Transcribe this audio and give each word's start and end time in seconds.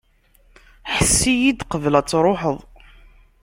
Hess-iyi-d 0.93 1.61
qbel 1.71 1.93
ad 1.99 2.07
truḥeḍ. 2.07 2.57